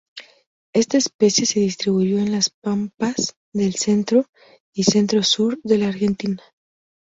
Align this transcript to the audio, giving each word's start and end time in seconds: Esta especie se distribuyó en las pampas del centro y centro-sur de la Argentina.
Esta 0.73 0.97
especie 0.97 1.45
se 1.45 1.59
distribuyó 1.59 2.17
en 2.17 2.31
las 2.31 2.49
pampas 2.49 3.35
del 3.53 3.75
centro 3.75 4.25
y 4.73 4.85
centro-sur 4.85 5.59
de 5.61 5.77
la 5.77 5.89
Argentina. 5.89 6.41